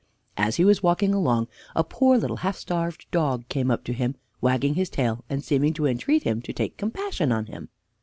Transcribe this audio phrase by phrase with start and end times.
[0.35, 4.15] As he was walking along a poor little half starved dog came up to him,
[4.41, 7.69] wagging his tail and seeming to entreat him to take compassion on him.